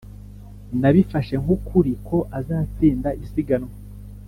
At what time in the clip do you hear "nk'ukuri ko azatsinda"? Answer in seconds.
1.43-3.09